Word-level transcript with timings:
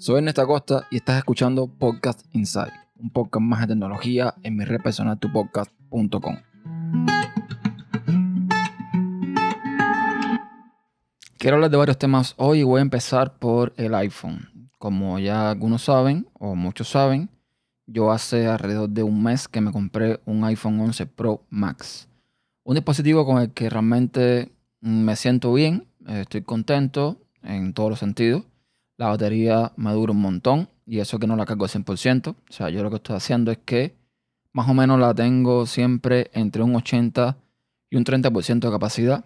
Soy 0.00 0.16
Ernesto 0.16 0.40
Acosta 0.40 0.86
y 0.90 0.96
estás 0.96 1.18
escuchando 1.18 1.66
Podcast 1.66 2.24
Inside, 2.32 2.72
un 2.98 3.10
podcast 3.10 3.42
más 3.42 3.60
de 3.60 3.66
tecnología 3.66 4.34
en 4.42 4.56
mi 4.56 4.64
red 4.64 4.80
personal 4.80 5.18
tupodcast.com. 5.18 6.36
Quiero 11.36 11.56
hablar 11.56 11.70
de 11.70 11.76
varios 11.76 11.98
temas 11.98 12.32
hoy 12.38 12.60
y 12.60 12.62
voy 12.62 12.78
a 12.78 12.82
empezar 12.82 13.38
por 13.38 13.74
el 13.76 13.94
iPhone. 13.94 14.70
Como 14.78 15.18
ya 15.18 15.50
algunos 15.50 15.82
saben, 15.82 16.26
o 16.32 16.54
muchos 16.54 16.88
saben, 16.88 17.28
yo 17.86 18.10
hace 18.10 18.46
alrededor 18.46 18.88
de 18.88 19.02
un 19.02 19.22
mes 19.22 19.48
que 19.48 19.60
me 19.60 19.70
compré 19.70 20.18
un 20.24 20.42
iPhone 20.44 20.80
11 20.80 21.04
Pro 21.08 21.44
Max. 21.50 22.08
Un 22.62 22.76
dispositivo 22.76 23.26
con 23.26 23.36
el 23.36 23.50
que 23.50 23.68
realmente 23.68 24.50
me 24.80 25.14
siento 25.16 25.52
bien, 25.52 25.88
estoy 26.06 26.40
contento 26.40 27.18
en 27.42 27.74
todos 27.74 27.90
los 27.90 27.98
sentidos 27.98 28.44
la 29.00 29.08
batería 29.08 29.72
me 29.76 29.92
dura 29.92 30.12
un 30.12 30.20
montón 30.20 30.68
y 30.84 30.98
eso 30.98 31.18
que 31.18 31.26
no 31.26 31.34
la 31.34 31.46
cargo 31.46 31.64
al 31.64 31.70
100%. 31.70 32.28
O 32.28 32.52
sea, 32.52 32.68
yo 32.68 32.82
lo 32.82 32.90
que 32.90 32.96
estoy 32.96 33.16
haciendo 33.16 33.50
es 33.50 33.56
que 33.56 33.94
más 34.52 34.68
o 34.68 34.74
menos 34.74 35.00
la 35.00 35.14
tengo 35.14 35.64
siempre 35.64 36.30
entre 36.34 36.62
un 36.62 36.76
80 36.76 37.34
y 37.88 37.96
un 37.96 38.04
30% 38.04 38.60
de 38.60 38.70
capacidad. 38.70 39.24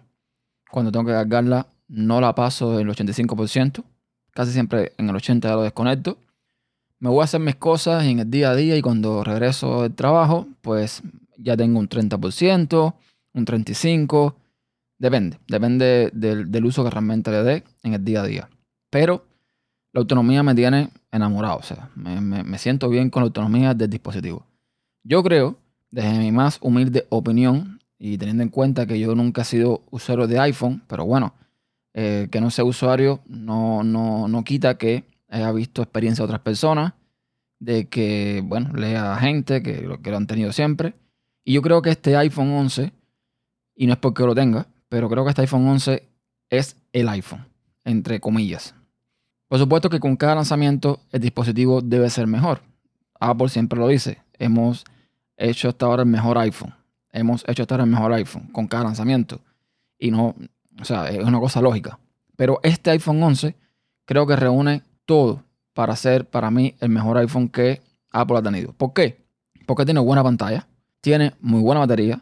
Cuando 0.71 0.93
tengo 0.93 1.05
que 1.05 1.11
cargarla 1.11 1.67
no 1.89 2.21
la 2.21 2.33
paso 2.33 2.77
del 2.77 2.87
85%. 2.87 3.83
Casi 4.31 4.53
siempre 4.53 4.93
en 4.97 5.09
el 5.09 5.15
80 5.17 5.49
ya 5.49 5.55
lo 5.55 5.63
desconecto. 5.63 6.19
Me 6.99 7.09
voy 7.09 7.19
a 7.19 7.25
hacer 7.25 7.41
mis 7.41 7.55
cosas 7.55 8.05
en 8.05 8.19
el 8.19 8.31
día 8.31 8.51
a 8.51 8.55
día 8.55 8.77
y 8.77 8.81
cuando 8.81 9.25
regreso 9.25 9.81
del 9.81 9.93
trabajo, 9.93 10.47
pues 10.61 11.03
ya 11.37 11.57
tengo 11.57 11.79
un 11.79 11.89
30%, 11.89 12.95
un 13.33 13.45
35%. 13.45 14.35
Depende, 14.97 15.37
depende 15.49 16.11
del, 16.13 16.49
del 16.49 16.65
uso 16.65 16.81
que 16.85 16.91
realmente 16.91 17.29
le 17.29 17.43
dé 17.43 17.63
en 17.83 17.93
el 17.93 18.05
día 18.05 18.21
a 18.21 18.25
día. 18.25 18.49
Pero 18.89 19.34
la 19.95 20.01
autonomía 20.01 20.43
me 20.43 20.53
tiene 20.53 20.89
enamorado. 21.09 21.59
O 21.59 21.63
sea, 21.63 21.89
me, 21.95 22.57
siento 22.57 22.89
bien 22.89 23.09
con 23.09 23.21
la 23.21 23.27
autonomía 23.27 23.73
del 23.73 23.89
dispositivo. 23.89 24.45
Yo 25.03 25.23
creo, 25.23 25.55
desde 25.89 26.19
mi 26.19 26.33
más 26.33 26.57
humilde 26.59 27.05
opinión, 27.07 27.79
y 27.97 28.17
teniendo 28.17 28.43
en 28.43 28.49
cuenta 28.49 28.85
que 28.87 28.99
yo 28.99 29.15
nunca 29.15 29.43
he 29.43 29.45
sido 29.45 29.83
usuario 29.91 30.27
de 30.27 30.37
iPhone, 30.37 30.83
pero 30.87 31.05
bueno, 31.05 31.33
eh, 31.93 32.27
que 32.29 32.41
no 32.41 32.51
sea 32.51 32.65
usuario 32.65 33.21
no, 33.25 33.85
no, 33.85 34.27
no 34.27 34.43
quita 34.43 34.77
que 34.77 35.05
haya 35.29 35.49
visto 35.53 35.81
experiencia 35.81 36.23
de 36.23 36.25
otras 36.25 36.41
personas, 36.41 36.91
de 37.59 37.87
que, 37.87 38.43
bueno, 38.43 38.73
lea 38.73 39.13
a 39.13 39.19
gente 39.19 39.63
que, 39.63 39.97
que 40.03 40.11
lo 40.11 40.17
han 40.17 40.27
tenido 40.27 40.51
siempre. 40.51 40.93
Y 41.45 41.53
yo 41.53 41.61
creo 41.61 41.81
que 41.81 41.91
este 41.91 42.17
iPhone 42.17 42.51
11, 42.51 42.91
y 43.77 43.87
no 43.87 43.93
es 43.93 43.99
porque 43.99 44.23
lo 44.23 44.35
tenga, 44.35 44.67
pero 44.89 45.09
creo 45.09 45.23
que 45.23 45.29
este 45.29 45.43
iPhone 45.43 45.65
11 45.65 46.03
es 46.49 46.75
el 46.91 47.07
iPhone, 47.07 47.45
entre 47.85 48.19
comillas. 48.19 48.75
Por 49.47 49.59
supuesto 49.59 49.89
que 49.89 49.99
con 49.99 50.15
cada 50.15 50.35
lanzamiento 50.35 50.99
el 51.11 51.21
dispositivo 51.21 51.81
debe 51.81 52.09
ser 52.09 52.27
mejor. 52.27 52.61
Apple 53.19 53.49
siempre 53.49 53.79
lo 53.79 53.87
dice. 53.87 54.19
Hemos 54.39 54.83
hecho 55.37 55.69
hasta 55.69 55.85
ahora 55.85 56.03
el 56.03 56.09
mejor 56.09 56.37
iPhone. 56.37 56.73
Hemos 57.11 57.43
hecho 57.47 57.63
hasta 57.63 57.75
ahora 57.75 57.83
el 57.83 57.89
mejor 57.89 58.11
iPhone 58.13 58.47
con 58.51 58.67
cada 58.67 58.83
lanzamiento. 58.83 59.39
Y 59.99 60.11
no, 60.11 60.35
o 60.79 60.85
sea, 60.85 61.09
es 61.09 61.23
una 61.23 61.39
cosa 61.39 61.61
lógica. 61.61 61.99
Pero 62.35 62.59
este 62.63 62.89
iPhone 62.91 63.21
11 63.21 63.55
creo 64.05 64.27
que 64.27 64.35
reúne 64.35 64.81
todo 65.05 65.43
para 65.73 65.95
ser 65.95 66.25
para 66.25 66.49
mí 66.51 66.75
el 66.79 66.89
mejor 66.89 67.17
iPhone 67.17 67.49
que 67.49 67.81
Apple 68.11 68.37
ha 68.37 68.41
tenido. 68.41 68.73
¿Por 68.73 68.93
qué? 68.93 69.25
Porque 69.65 69.85
tiene 69.85 69.99
buena 69.99 70.23
pantalla, 70.23 70.67
tiene 71.01 71.33
muy 71.39 71.61
buena 71.61 71.81
batería 71.81 72.21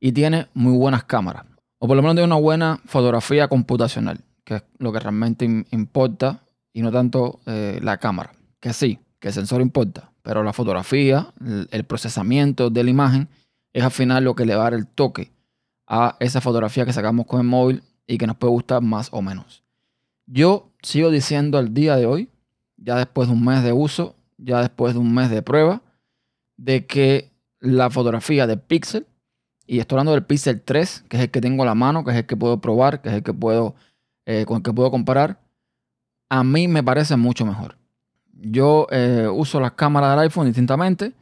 y 0.00 0.12
tiene 0.12 0.48
muy 0.54 0.76
buenas 0.76 1.04
cámaras. 1.04 1.44
O 1.78 1.86
por 1.86 1.96
lo 1.96 2.02
menos 2.02 2.14
tiene 2.14 2.26
una 2.26 2.40
buena 2.40 2.80
fotografía 2.86 3.48
computacional, 3.48 4.20
que 4.44 4.56
es 4.56 4.62
lo 4.78 4.92
que 4.92 5.00
realmente 5.00 5.44
importa 5.70 6.43
y 6.74 6.82
no 6.82 6.92
tanto 6.92 7.40
eh, 7.46 7.78
la 7.82 7.96
cámara. 7.96 8.34
Que 8.60 8.74
sí, 8.74 8.98
que 9.18 9.28
el 9.28 9.34
sensor 9.34 9.62
importa, 9.62 10.12
pero 10.22 10.42
la 10.42 10.52
fotografía, 10.52 11.32
el, 11.70 11.84
procesamiento 11.84 12.68
de 12.68 12.84
la 12.84 12.90
imagen 12.90 13.28
es 13.72 13.82
al 13.82 13.90
final 13.90 14.24
lo 14.24 14.34
que 14.34 14.44
le 14.44 14.54
va 14.54 14.62
a 14.62 14.64
dar 14.64 14.74
el 14.74 14.86
toque 14.86 15.32
a 15.86 16.16
esa 16.20 16.42
fotografía 16.42 16.84
que 16.84 16.92
sacamos 16.92 17.26
con 17.26 17.40
el 17.40 17.46
móvil 17.46 17.82
y 18.06 18.18
que 18.18 18.26
nos 18.26 18.36
puede 18.36 18.50
gustar 18.50 18.82
más 18.82 19.08
o 19.12 19.22
menos. 19.22 19.62
Yo 20.26 20.70
sigo 20.82 21.10
diciendo 21.10 21.58
al 21.58 21.72
día 21.72 21.96
de 21.96 22.06
hoy, 22.06 22.28
ya 22.76 22.96
después 22.96 23.28
de 23.28 23.34
un 23.34 23.44
mes 23.44 23.62
de 23.62 23.72
uso, 23.72 24.16
ya 24.36 24.60
después 24.60 24.94
de 24.94 25.00
un 25.00 25.14
mes 25.14 25.30
de 25.30 25.42
prueba, 25.42 25.82
de 26.56 26.86
que 26.86 27.32
la 27.60 27.90
fotografía 27.90 28.46
de 28.46 28.56
Pixel, 28.56 29.06
y 29.66 29.78
estoy 29.78 29.96
hablando 29.96 30.12
del 30.12 30.24
Pixel 30.24 30.60
3, 30.60 31.04
que 31.08 31.16
es 31.16 31.22
el 31.22 31.30
que 31.30 31.40
tengo 31.40 31.62
a 31.62 31.66
la 31.66 31.74
mano, 31.74 32.04
que 32.04 32.10
es 32.10 32.16
el 32.16 32.26
que 32.26 32.36
puedo 32.36 32.60
probar, 32.60 33.00
que 33.00 33.10
es 33.10 33.14
el 33.14 33.22
que 33.22 33.32
puedo, 33.32 33.74
eh, 34.26 34.44
con 34.46 34.58
el 34.58 34.62
que 34.62 34.72
puedo 34.72 34.90
comparar, 34.90 35.43
a 36.28 36.44
mí 36.44 36.68
me 36.68 36.82
parece 36.82 37.16
mucho 37.16 37.44
mejor. 37.46 37.76
Yo 38.32 38.86
eh, 38.90 39.28
uso 39.32 39.60
las 39.60 39.72
cámaras 39.72 40.10
del 40.10 40.20
iPhone 40.20 40.46
distintamente 40.46 41.12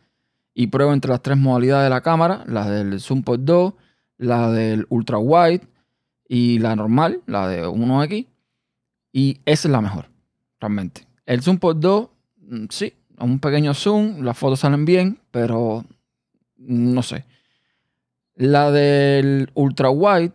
y 0.55 0.67
pruebo 0.67 0.93
entre 0.93 1.11
las 1.11 1.23
tres 1.23 1.39
modalidades 1.39 1.87
de 1.87 1.91
la 1.91 2.01
cámara, 2.01 2.45
la 2.47 2.69
del 2.69 3.01
Zoom 3.01 3.23
Pod 3.23 3.41
2, 3.41 3.75
la 4.19 4.51
del 4.51 4.87
Ultra 4.89 5.19
Wide 5.19 5.63
y 6.29 6.59
la 6.59 6.77
normal, 6.77 7.23
la 7.27 7.49
de 7.49 7.67
1X. 7.67 8.27
Y 9.13 9.41
esa 9.45 9.69
es 9.69 9.73
la 9.73 9.81
mejor, 9.81 10.09
realmente. 10.61 11.07
El 11.27 11.43
Zoom 11.43 11.59
Pod 11.59 11.77
2, 11.77 12.09
mm, 12.39 12.65
sí, 12.71 12.95
un 13.19 13.39
pequeño 13.39 13.75
zoom, 13.75 14.23
las 14.23 14.37
fotos 14.37 14.61
salen 14.61 14.85
bien, 14.85 15.19
pero 15.31 15.85
no 16.57 17.03
sé. 17.03 17.25
La 18.35 18.71
del 18.71 19.51
Ultra 19.55 19.91
Wide, 19.91 20.33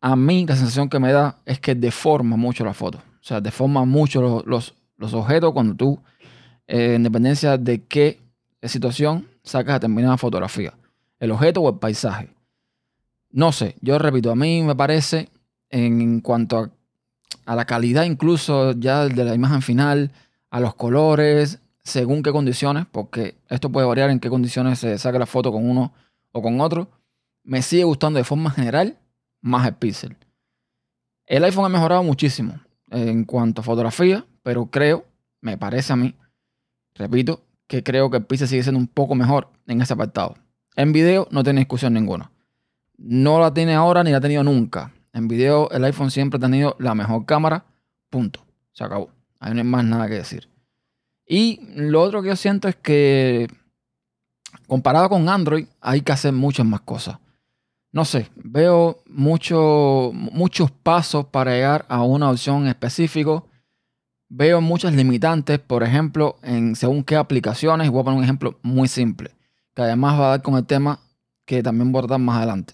a 0.00 0.16
mí 0.16 0.46
la 0.46 0.56
sensación 0.56 0.88
que 0.88 0.98
me 0.98 1.12
da 1.12 1.40
es 1.44 1.60
que 1.60 1.74
deforma 1.74 2.36
mucho 2.36 2.64
la 2.64 2.74
foto. 2.74 3.02
O 3.22 3.24
sea, 3.24 3.40
deforma 3.40 3.84
mucho 3.84 4.42
los, 4.44 4.74
objetos 4.98 5.52
cuando 5.52 5.76
tú, 5.76 6.00
eh, 6.66 6.94
en 6.94 7.04
dependencia 7.04 7.56
de 7.56 7.84
qué 7.84 8.20
situación, 8.64 9.28
sacas 9.44 9.76
determinada 9.76 10.16
fotografía. 10.16 10.74
El 11.20 11.30
objeto 11.30 11.60
o 11.60 11.70
el 11.70 11.78
paisaje. 11.78 12.30
No 13.30 13.52
sé, 13.52 13.76
yo 13.80 13.96
repito, 13.98 14.32
a 14.32 14.34
mí 14.34 14.62
me 14.62 14.74
parece 14.74 15.28
en 15.70 16.20
cuanto 16.20 16.72
a, 17.46 17.54
la 17.54 17.64
calidad 17.64 18.04
incluso 18.04 18.72
ya 18.72 19.06
de 19.06 19.24
la 19.24 19.34
imagen 19.34 19.62
final, 19.62 20.10
a 20.50 20.58
los 20.58 20.74
colores, 20.74 21.60
según 21.84 22.24
qué 22.24 22.32
condiciones, 22.32 22.86
porque 22.90 23.36
esto 23.48 23.70
puede 23.70 23.86
variar 23.86 24.10
en 24.10 24.18
qué 24.18 24.28
condiciones 24.28 24.80
se 24.80 24.98
saca 24.98 25.18
la 25.18 25.26
foto 25.26 25.52
con 25.52 25.68
uno 25.68 25.94
o 26.32 26.42
con 26.42 26.60
otro, 26.60 26.88
me 27.44 27.62
sigue 27.62 27.84
gustando 27.84 28.18
de 28.18 28.24
forma 28.24 28.50
general 28.50 28.98
más 29.40 29.66
el 29.66 29.74
pixel. 29.74 30.16
El 31.26 31.44
iPhone 31.44 31.64
ha 31.64 31.68
mejorado 31.68 32.02
muchísimo 32.02 32.54
en 32.92 33.24
cuanto 33.24 33.60
a 33.60 33.64
fotografía, 33.64 34.24
pero 34.42 34.66
creo, 34.66 35.04
me 35.40 35.58
parece 35.58 35.92
a 35.92 35.96
mí, 35.96 36.14
repito, 36.94 37.42
que 37.66 37.82
creo 37.82 38.10
que 38.10 38.18
el 38.18 38.38
sigue 38.46 38.62
siendo 38.62 38.78
un 38.78 38.86
poco 38.86 39.14
mejor 39.14 39.48
en 39.66 39.80
ese 39.80 39.94
apartado. 39.94 40.36
En 40.76 40.92
video 40.92 41.26
no 41.30 41.42
tiene 41.42 41.60
discusión 41.60 41.94
ninguna. 41.94 42.30
No 42.96 43.40
la 43.40 43.52
tiene 43.52 43.74
ahora 43.74 44.04
ni 44.04 44.10
la 44.10 44.18
ha 44.18 44.20
tenido 44.20 44.44
nunca. 44.44 44.92
En 45.12 45.28
video 45.28 45.70
el 45.70 45.84
iPhone 45.84 46.10
siempre 46.10 46.38
ha 46.38 46.40
tenido 46.40 46.76
la 46.78 46.94
mejor 46.94 47.24
cámara, 47.26 47.64
punto. 48.10 48.44
Se 48.72 48.84
acabó. 48.84 49.10
Ahí 49.38 49.52
no 49.52 49.60
hay 49.60 49.66
más 49.66 49.84
nada 49.84 50.08
que 50.08 50.14
decir. 50.14 50.48
Y 51.26 51.60
lo 51.74 52.02
otro 52.02 52.22
que 52.22 52.28
yo 52.28 52.36
siento 52.36 52.68
es 52.68 52.76
que 52.76 53.48
comparado 54.66 55.08
con 55.08 55.28
Android 55.28 55.66
hay 55.80 56.02
que 56.02 56.12
hacer 56.12 56.32
muchas 56.32 56.66
más 56.66 56.80
cosas 56.82 57.18
no 57.92 58.06
sé, 58.06 58.30
veo 58.36 59.02
mucho, 59.06 60.10
muchos 60.14 60.70
pasos 60.70 61.26
para 61.26 61.52
llegar 61.52 61.84
a 61.88 62.02
una 62.02 62.30
opción 62.30 62.66
específica. 62.66 63.42
Veo 64.30 64.62
muchas 64.62 64.94
limitantes, 64.94 65.58
por 65.58 65.82
ejemplo, 65.82 66.36
en 66.42 66.74
según 66.74 67.04
qué 67.04 67.16
aplicaciones. 67.16 67.90
Voy 67.90 68.00
a 68.00 68.04
poner 68.04 68.18
un 68.18 68.24
ejemplo 68.24 68.58
muy 68.62 68.88
simple, 68.88 69.32
que 69.74 69.82
además 69.82 70.18
va 70.18 70.26
a 70.26 70.30
dar 70.30 70.42
con 70.42 70.56
el 70.56 70.64
tema 70.64 71.00
que 71.44 71.62
también 71.62 71.92
voy 71.92 72.02
a 72.02 72.06
dar 72.06 72.18
más 72.18 72.38
adelante. 72.38 72.72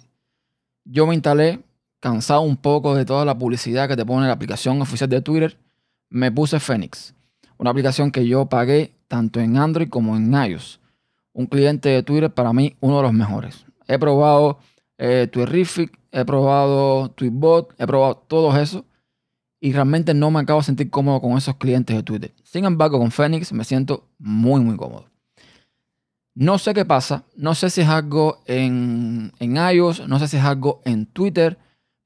Yo 0.85 1.05
me 1.05 1.15
instalé, 1.15 1.65
cansado 1.99 2.43
un 2.43 2.57
poco 2.57 2.95
de 2.95 3.05
toda 3.05 3.25
la 3.25 3.37
publicidad 3.37 3.89
que 3.89 3.97
te 3.97 4.07
pone 4.07 4.29
la 4.29 4.33
aplicación 4.33 4.81
oficial 4.81 5.11
de 5.11 5.21
Twitter, 5.21 5.59
me 6.11 6.31
puse 6.31 6.61
Phoenix, 6.61 7.13
una 7.59 7.71
aplicación 7.71 8.13
que 8.13 8.27
yo 8.27 8.47
pagué 8.47 8.95
tanto 9.09 9.41
en 9.41 9.57
Android 9.57 9.89
como 9.89 10.17
en 10.17 10.33
iOS. 10.33 10.81
Un 11.33 11.47
cliente 11.47 11.89
de 11.89 12.05
Twitter 12.05 12.33
para 12.33 12.53
mí 12.53 12.77
uno 12.81 12.99
de 12.99 13.03
los 13.03 13.13
mejores. 13.13 13.67
He 13.89 13.99
probado 13.99 14.59
eh, 14.99 15.29
Twitterific, 15.31 15.99
he 16.13 16.25
probado 16.25 17.11
Tweetbot, 17.11 17.75
he 17.79 17.87
probado 17.87 18.17
todo 18.17 18.57
eso 18.59 18.85
y 19.61 19.73
realmente 19.73 20.15
no 20.15 20.31
me 20.31 20.41
acabo 20.41 20.61
de 20.61 20.67
sentir 20.67 20.91
cómodo 20.91 21.21
con 21.21 21.37
esos 21.37 21.57
clientes 21.57 21.97
de 21.97 22.03
Twitter. 22.03 22.35
Sin 22.45 22.65
embargo, 22.65 22.99
con 22.99 23.11
Phoenix 23.11 23.53
me 23.53 23.65
siento 23.65 24.09
muy, 24.19 24.61
muy 24.61 24.77
cómodo. 24.77 25.07
No 26.35 26.59
sé 26.59 26.73
qué 26.73 26.85
pasa, 26.85 27.25
no 27.37 27.55
sé 27.55 27.69
si 27.71 27.81
es 27.81 27.89
algo 27.89 28.43
en, 28.47 29.33
en 29.41 29.57
iOS, 29.57 30.07
no 30.07 30.19
sé 30.19 30.29
si 30.29 30.37
es 30.37 30.45
algo 30.45 30.81
en 30.85 31.07
Twitter, 31.07 31.59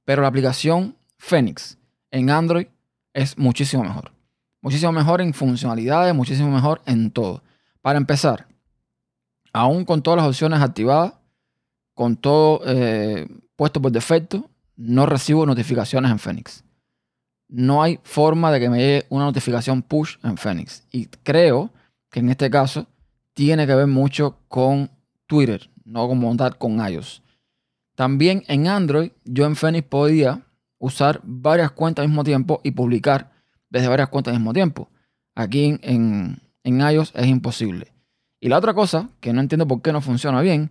pero 0.05 0.23
la 0.23 0.29
aplicación 0.29 0.97
Phoenix 1.19 1.79
en 2.11 2.31
Android 2.31 2.67
es 3.13 3.37
muchísimo 3.37 3.83
mejor. 3.83 4.13
Muchísimo 4.63 4.93
mejor 4.93 5.21
en 5.21 5.35
funcionalidades, 5.35 6.15
muchísimo 6.15 6.51
mejor 6.51 6.81
en 6.87 7.11
todo. 7.11 7.43
Para 7.83 7.99
empezar, 7.99 8.47
aún 9.53 9.85
con 9.85 10.03
todas 10.03 10.19
las 10.19 10.29
opciones 10.29 10.61
activadas, 10.61 11.15
con 11.95 12.17
todo 12.17 12.63
eh, 12.67 13.29
puesto 13.57 13.81
por 13.81 13.93
defecto, 13.93 14.51
no 14.77 15.07
recibo 15.07 15.47
notificaciones 15.47 16.11
en 16.11 16.19
Phoenix. 16.19 16.65
no 17.49 17.83
hay 17.83 18.01
forma 18.03 18.51
de 18.51 18.61
que 18.61 18.71
me 18.71 18.79
llegue 18.79 19.07
una 19.11 19.25
notificación 19.25 19.83
push 19.83 20.17
en 20.23 20.39
Phoenix. 20.39 20.87
Y 20.91 21.07
creo 21.23 21.71
que 22.11 22.21
en 22.21 22.31
este 22.31 22.49
caso 22.49 22.87
tiene 23.35 23.67
que 23.67 23.75
ver 23.75 23.87
mucho 23.87 24.39
con 24.49 24.91
Twitter, 25.27 25.71
no 25.85 26.09
como 26.09 26.35
tal 26.37 26.57
con 26.57 26.79
iOS. 26.79 27.23
También 27.95 28.43
en 28.49 28.69
Android, 28.69 29.13
yo 29.25 29.45
en 29.47 29.57
Phoenix 29.57 29.87
podía 29.87 30.47
usar 30.79 31.21
varias 31.23 31.71
cuentas 31.73 32.03
al 32.03 32.09
mismo 32.09 32.25
tiempo 32.25 32.61
y 32.65 32.73
publicar 32.73 33.31
desde 33.71 33.89
varias 33.89 34.09
cuentas 34.09 34.33
al 34.33 34.41
mismo 34.41 34.53
tiempo. 34.53 34.89
Aquí 35.35 35.79
en, 35.83 36.41
en, 36.65 36.81
iOS 36.81 37.13
es 37.15 37.27
imposible. 37.27 37.93
Y 38.41 38.49
la 38.49 38.59
otra 38.59 38.75
cosa, 38.75 39.11
que 39.21 39.33
no 39.33 39.41
entiendo 39.41 39.67
por 39.69 39.83
qué 39.83 39.93
no 39.93 40.01
funciona 40.01 40.41
bien, 40.41 40.71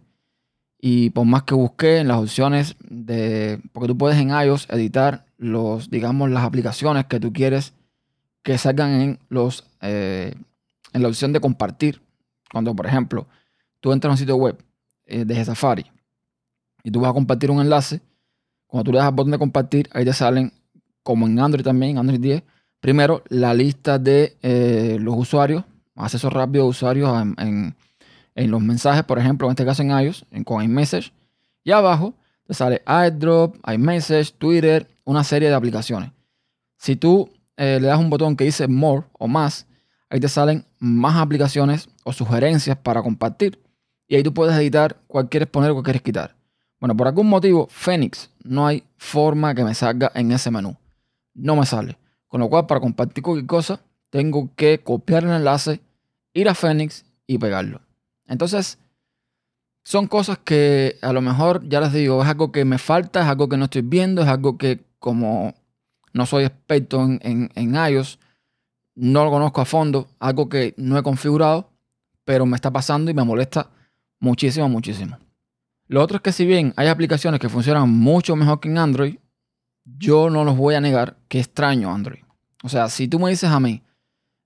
y 0.83 1.11
por 1.11 1.25
más 1.25 1.43
que 1.43 1.53
busqué 1.53 1.99
en 1.99 2.07
las 2.07 2.17
opciones 2.17 2.75
de. 2.79 3.61
Porque 3.71 3.87
tú 3.87 3.97
puedes 3.97 4.17
en 4.19 4.31
iOS 4.31 4.67
editar 4.69 5.25
los, 5.37 5.91
digamos, 5.91 6.31
las 6.31 6.43
aplicaciones 6.43 7.05
que 7.05 7.19
tú 7.19 7.31
quieres 7.31 7.73
que 8.41 8.57
salgan 8.57 8.89
en 8.99 9.19
los 9.29 9.63
eh, 9.81 10.33
en 10.91 11.01
la 11.03 11.07
opción 11.07 11.33
de 11.33 11.39
compartir. 11.39 12.01
Cuando, 12.51 12.75
por 12.75 12.87
ejemplo, 12.87 13.27
tú 13.79 13.93
entras 13.93 14.09
a 14.09 14.13
un 14.13 14.17
sitio 14.17 14.35
web 14.35 14.57
eh, 15.05 15.23
desde 15.23 15.45
Safari 15.45 15.85
y 16.83 16.89
tú 16.89 16.99
vas 16.99 17.11
a 17.11 17.13
compartir 17.13 17.51
un 17.51 17.61
enlace, 17.61 18.01
cuando 18.65 18.85
tú 18.85 18.91
le 18.91 18.97
das 18.97 19.07
al 19.07 19.13
botón 19.13 19.31
de 19.31 19.37
compartir, 19.37 19.87
ahí 19.93 20.03
te 20.03 20.13
salen, 20.13 20.51
como 21.03 21.27
en 21.27 21.39
Android 21.39 21.63
también, 21.63 21.99
Android 21.99 22.19
10, 22.19 22.43
primero 22.79 23.23
la 23.29 23.53
lista 23.53 23.99
de 23.99 24.35
eh, 24.41 24.97
los 24.99 25.15
usuarios, 25.15 25.63
acceso 25.95 26.31
rápido 26.31 26.63
de 26.63 26.69
usuarios 26.71 27.21
en 27.21 27.35
en 27.37 27.75
los 28.35 28.61
mensajes, 28.61 29.03
por 29.03 29.19
ejemplo, 29.19 29.47
en 29.47 29.51
este 29.51 29.65
caso 29.65 29.81
en 29.81 29.91
iOS, 29.91 30.25
en, 30.31 30.43
con 30.43 30.63
iMessage, 30.63 31.13
y 31.63 31.71
abajo 31.71 32.13
te 32.45 32.53
sale 32.53 32.81
iDrop, 33.07 33.57
iMessage, 33.67 34.33
Twitter, 34.33 34.89
una 35.03 35.23
serie 35.23 35.49
de 35.49 35.55
aplicaciones. 35.55 36.11
Si 36.77 36.95
tú 36.95 37.29
eh, 37.57 37.79
le 37.79 37.87
das 37.87 37.99
un 37.99 38.09
botón 38.09 38.35
que 38.35 38.43
dice 38.43 38.67
More 38.67 39.05
o 39.13 39.27
más, 39.27 39.67
ahí 40.09 40.19
te 40.19 40.27
salen 40.27 40.65
más 40.79 41.17
aplicaciones 41.17 41.89
o 42.03 42.13
sugerencias 42.13 42.77
para 42.77 43.01
compartir. 43.01 43.61
Y 44.07 44.15
ahí 44.15 44.23
tú 44.23 44.33
puedes 44.33 44.55
editar 44.55 44.97
cuál 45.07 45.29
quieres 45.29 45.47
poner 45.47 45.71
o 45.71 45.73
cuál 45.73 45.83
quieres 45.83 46.01
quitar. 46.01 46.35
Bueno, 46.79 46.97
por 46.97 47.07
algún 47.07 47.29
motivo, 47.29 47.67
Phoenix 47.69 48.31
no 48.43 48.65
hay 48.65 48.83
forma 48.97 49.53
que 49.53 49.63
me 49.63 49.75
salga 49.75 50.11
en 50.15 50.31
ese 50.31 50.49
menú. 50.49 50.75
No 51.33 51.55
me 51.55 51.65
sale. 51.65 51.97
Con 52.27 52.41
lo 52.41 52.49
cual, 52.49 52.65
para 52.65 52.79
compartir 52.79 53.23
cualquier 53.23 53.45
cosa, 53.45 53.81
tengo 54.09 54.49
que 54.55 54.79
copiar 54.83 55.23
el 55.23 55.29
enlace, 55.29 55.79
ir 56.33 56.49
a 56.49 56.55
Phoenix 56.55 57.05
y 57.27 57.37
pegarlo. 57.37 57.81
Entonces, 58.31 58.79
son 59.83 60.07
cosas 60.07 60.39
que 60.39 60.97
a 61.01 61.11
lo 61.11 61.21
mejor, 61.21 61.67
ya 61.67 61.81
les 61.81 61.91
digo, 61.91 62.23
es 62.23 62.29
algo 62.29 62.53
que 62.53 62.63
me 62.63 62.77
falta, 62.77 63.21
es 63.21 63.27
algo 63.27 63.49
que 63.49 63.57
no 63.57 63.65
estoy 63.65 63.81
viendo, 63.81 64.21
es 64.21 64.29
algo 64.29 64.57
que 64.57 64.85
como 64.99 65.53
no 66.13 66.25
soy 66.25 66.45
experto 66.45 67.01
en, 67.01 67.51
en, 67.53 67.75
iOS, 67.75 68.19
no 68.95 69.25
lo 69.25 69.31
conozco 69.31 69.59
a 69.59 69.65
fondo, 69.65 70.07
algo 70.19 70.47
que 70.47 70.73
no 70.77 70.97
he 70.97 71.03
configurado, 71.03 71.71
pero 72.23 72.45
me 72.45 72.55
está 72.55 72.71
pasando 72.71 73.11
y 73.11 73.13
me 73.13 73.25
molesta 73.25 73.69
muchísimo, 74.21 74.69
muchísimo. 74.69 75.17
Lo 75.87 76.01
otro 76.01 76.17
es 76.17 76.21
que 76.21 76.31
si 76.31 76.45
bien 76.45 76.73
hay 76.77 76.87
aplicaciones 76.87 77.37
que 77.41 77.49
funcionan 77.49 77.89
mucho 77.89 78.37
mejor 78.37 78.61
que 78.61 78.69
en 78.69 78.77
Android, 78.77 79.17
yo 79.83 80.29
no 80.29 80.45
los 80.45 80.55
voy 80.55 80.75
a 80.75 80.81
negar 80.81 81.17
que 81.27 81.41
extraño 81.41 81.93
Android. 81.93 82.23
O 82.63 82.69
sea, 82.69 82.87
si 82.87 83.09
tú 83.09 83.19
me 83.19 83.29
dices 83.29 83.49
a 83.49 83.59
mí, 83.59 83.83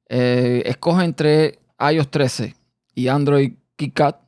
eh, 0.10 0.64
escoge 0.66 1.06
entre 1.06 1.60
iOS 1.78 2.10
13 2.10 2.56
y 2.96 3.10
Android 3.10 3.54
KitKat, 3.76 4.20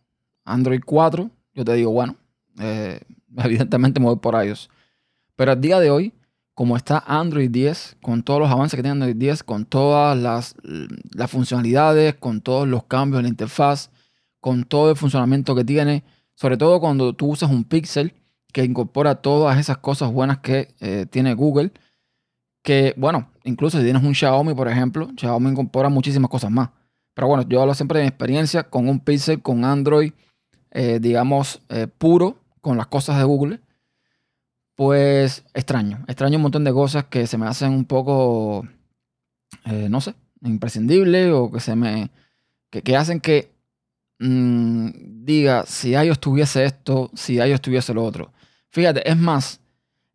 Android 0.45 0.81
4, 0.85 1.29
yo 1.53 1.65
te 1.65 1.73
digo, 1.73 1.91
bueno, 1.91 2.15
eh, 2.59 2.99
evidentemente 3.38 3.99
me 3.99 4.07
voy 4.07 4.17
por 4.17 4.44
iOS. 4.44 4.69
Pero 5.35 5.51
al 5.51 5.61
día 5.61 5.79
de 5.79 5.91
hoy, 5.91 6.13
como 6.53 6.75
está 6.75 7.03
Android 7.05 7.51
10, 7.51 7.97
con 8.01 8.23
todos 8.23 8.39
los 8.39 8.49
avances 8.49 8.75
que 8.75 8.81
tiene 8.81 8.94
Android 8.94 9.15
10, 9.15 9.44
con 9.44 9.65
todas 9.65 10.17
las, 10.17 10.55
las 10.63 11.29
funcionalidades, 11.29 12.15
con 12.15 12.41
todos 12.41 12.67
los 12.67 12.85
cambios 12.85 13.19
en 13.19 13.25
la 13.25 13.29
interfaz, 13.29 13.91
con 14.39 14.63
todo 14.63 14.89
el 14.89 14.95
funcionamiento 14.95 15.53
que 15.53 15.63
tiene, 15.63 16.03
sobre 16.33 16.57
todo 16.57 16.79
cuando 16.79 17.13
tú 17.13 17.27
usas 17.27 17.51
un 17.51 17.63
Pixel 17.63 18.13
que 18.51 18.63
incorpora 18.63 19.15
todas 19.15 19.59
esas 19.59 19.77
cosas 19.77 20.11
buenas 20.11 20.39
que 20.39 20.73
eh, 20.79 21.05
tiene 21.09 21.35
Google, 21.35 21.71
que 22.63 22.95
bueno, 22.97 23.29
incluso 23.43 23.77
si 23.77 23.83
tienes 23.83 24.03
un 24.03 24.15
Xiaomi, 24.15 24.55
por 24.55 24.67
ejemplo, 24.67 25.09
Xiaomi 25.15 25.51
incorpora 25.51 25.89
muchísimas 25.89 26.29
cosas 26.29 26.50
más. 26.50 26.69
Pero 27.17 27.29
bueno, 27.29 27.45
yo 27.49 27.63
hablo 27.63 27.73
siempre 27.73 27.97
de 27.97 28.03
mi 28.03 28.09
experiencia 28.09 28.69
con 28.69 28.87
un 28.87 28.99
Pixel, 28.99 29.41
con 29.41 29.65
Android, 29.65 30.11
eh, 30.69 30.99
digamos, 31.01 31.63
eh, 31.69 31.87
puro, 31.87 32.37
con 32.61 32.77
las 32.77 32.85
cosas 32.85 33.17
de 33.17 33.23
Google. 33.23 33.59
Pues 34.75 35.43
extraño, 35.55 36.05
extraño 36.07 36.35
un 36.35 36.43
montón 36.43 36.63
de 36.63 36.71
cosas 36.71 37.05
que 37.05 37.25
se 37.25 37.39
me 37.39 37.47
hacen 37.47 37.71
un 37.71 37.85
poco, 37.85 38.67
eh, 39.65 39.87
no 39.89 39.99
sé, 39.99 40.13
imprescindibles 40.43 41.31
o 41.33 41.51
que 41.51 41.59
se 41.59 41.75
me, 41.75 42.11
que, 42.69 42.95
hacen 42.95 43.19
que 43.19 43.51
mm, 44.19 45.25
diga, 45.25 45.65
si 45.65 45.93
iOS 45.93 46.19
tuviese 46.19 46.65
esto, 46.65 47.09
si 47.15 47.37
iOS 47.37 47.61
tuviese 47.61 47.95
lo 47.95 48.05
otro. 48.05 48.31
Fíjate, 48.69 49.09
es 49.09 49.17
más, 49.17 49.59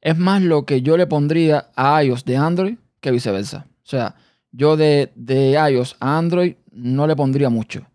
es 0.00 0.16
más 0.16 0.40
lo 0.40 0.66
que 0.66 0.82
yo 0.82 0.96
le 0.96 1.08
pondría 1.08 1.72
a 1.75 2.00
iOS 2.04 2.25
de 2.25 2.37
Android 2.37 2.76
que 3.00 3.10
viceversa. 3.10 3.66
O 3.78 3.88
sea, 3.88 4.14
yo 4.52 4.76
de, 4.76 5.10
de 5.16 5.58
iOS 5.69 5.96
a 5.99 6.16
Android 6.16 6.54
no 6.73 7.07
le 7.07 7.17
pondría 7.17 7.51
mucho. 7.51 7.87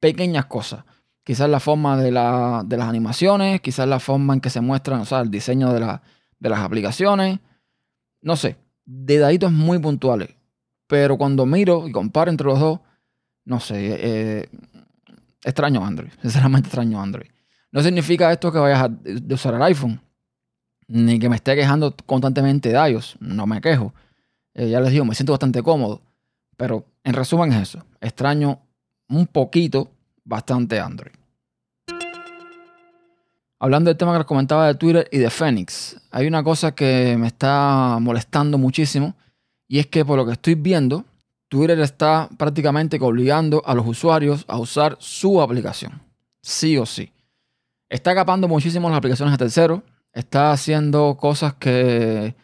Pequeñas 0.00 0.46
cosas. 0.46 0.84
Quizás 1.24 1.48
la 1.48 1.58
forma 1.58 1.96
de, 1.96 2.10
las 2.10 2.88
animaciones, 2.88 3.60
quizás 3.62 3.88
la 3.88 3.98
forma 3.98 4.34
en 4.34 4.40
que 4.40 4.50
se 4.50 4.60
muestran, 4.60 5.00
o 5.00 5.04
sea, 5.04 5.20
el 5.20 5.30
diseño 5.30 5.72
de, 5.72 5.80
las 5.80 6.58
aplicaciones. 6.60 7.40
No 8.20 8.36
sé, 8.36 8.56
dedaditos 8.84 9.50
muy 9.50 9.78
puntuales. 9.78 10.28
Pero 10.86 11.16
cuando 11.16 11.46
miro 11.46 11.88
y 11.88 11.92
comparo 11.92 12.30
entre 12.30 12.46
los 12.46 12.60
dos, 12.60 12.80
no 13.46 13.58
sé, 13.58 13.96
eh, 13.98 14.48
extraño 15.42 15.84
Android. 15.84 16.10
Sinceramente 16.22 16.68
extraño 16.68 17.00
Android. 17.00 17.28
No 17.72 17.82
significa 17.82 18.30
esto 18.30 18.52
que 18.52 18.58
vayas 18.58 18.82
a 18.82 18.90
usar 19.32 19.54
el 19.54 19.62
iPhone, 19.62 20.00
ni 20.86 21.18
que 21.18 21.28
me 21.28 21.36
esté 21.36 21.56
quejando 21.56 21.94
constantemente 22.04 22.68
de 22.68 22.90
iOS. 22.90 23.16
No 23.20 23.46
me 23.46 23.60
quejo. 23.60 23.94
Eh, 24.52 24.68
ya 24.68 24.80
les 24.80 24.92
digo, 24.92 25.04
me 25.04 25.14
siento 25.14 25.32
bastante 25.32 25.62
cómodo. 25.62 26.02
Pero 26.56 26.84
en 27.02 27.14
resumen 27.14 27.52
es 27.52 27.70
eso. 27.70 27.84
Extraño 28.00 28.60
un 29.08 29.26
poquito, 29.26 29.90
bastante 30.24 30.80
Android. 30.80 31.12
Hablando 33.58 33.88
del 33.88 33.96
tema 33.96 34.12
que 34.12 34.18
les 34.18 34.26
comentaba 34.26 34.66
de 34.66 34.74
Twitter 34.74 35.08
y 35.10 35.18
de 35.18 35.30
Phoenix, 35.30 35.96
hay 36.10 36.26
una 36.26 36.42
cosa 36.42 36.74
que 36.74 37.16
me 37.18 37.28
está 37.28 37.98
molestando 38.00 38.58
muchísimo 38.58 39.14
y 39.68 39.78
es 39.78 39.86
que 39.86 40.04
por 40.04 40.18
lo 40.18 40.26
que 40.26 40.32
estoy 40.32 40.54
viendo, 40.54 41.04
Twitter 41.48 41.78
está 41.80 42.28
prácticamente 42.36 42.98
obligando 43.00 43.62
a 43.64 43.74
los 43.74 43.86
usuarios 43.86 44.44
a 44.48 44.58
usar 44.58 44.96
su 44.98 45.40
aplicación. 45.40 46.02
Sí 46.42 46.76
o 46.76 46.84
sí. 46.84 47.12
Está 47.88 48.14
capando 48.14 48.48
muchísimo 48.48 48.88
las 48.88 48.98
aplicaciones 48.98 49.32
de 49.32 49.38
terceros. 49.38 49.80
Está 50.12 50.52
haciendo 50.52 51.16
cosas 51.16 51.54
que, 51.54 52.34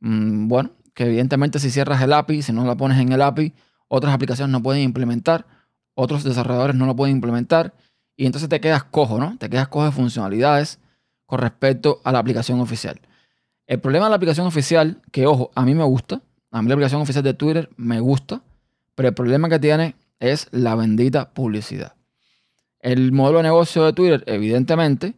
mm, 0.00 0.48
bueno, 0.48 0.70
que 0.98 1.04
evidentemente 1.04 1.60
si 1.60 1.70
cierras 1.70 2.02
el 2.02 2.12
API, 2.12 2.42
si 2.42 2.52
no 2.52 2.64
la 2.64 2.76
pones 2.76 2.98
en 2.98 3.12
el 3.12 3.22
API, 3.22 3.54
otras 3.86 4.12
aplicaciones 4.12 4.50
no 4.50 4.64
pueden 4.64 4.82
implementar, 4.82 5.46
otros 5.94 6.24
desarrolladores 6.24 6.74
no 6.74 6.86
lo 6.86 6.96
pueden 6.96 7.14
implementar, 7.14 7.72
y 8.16 8.26
entonces 8.26 8.48
te 8.48 8.60
quedas 8.60 8.82
cojo, 8.82 9.20
¿no? 9.20 9.38
Te 9.38 9.48
quedas 9.48 9.68
cojo 9.68 9.84
de 9.84 9.92
funcionalidades 9.92 10.80
con 11.24 11.38
respecto 11.38 12.00
a 12.02 12.10
la 12.10 12.18
aplicación 12.18 12.58
oficial. 12.58 13.00
El 13.68 13.78
problema 13.78 14.06
de 14.06 14.10
la 14.10 14.16
aplicación 14.16 14.48
oficial, 14.48 15.00
que 15.12 15.24
ojo, 15.24 15.52
a 15.54 15.64
mí 15.64 15.72
me 15.72 15.84
gusta, 15.84 16.20
a 16.50 16.62
mí 16.62 16.68
la 16.68 16.74
aplicación 16.74 17.00
oficial 17.00 17.22
de 17.22 17.34
Twitter 17.34 17.70
me 17.76 18.00
gusta, 18.00 18.42
pero 18.96 19.10
el 19.10 19.14
problema 19.14 19.48
que 19.48 19.60
tiene 19.60 19.94
es 20.18 20.48
la 20.50 20.74
bendita 20.74 21.30
publicidad. 21.30 21.94
El 22.80 23.12
modelo 23.12 23.38
de 23.38 23.44
negocio 23.44 23.84
de 23.84 23.92
Twitter, 23.92 24.24
evidentemente, 24.26 25.14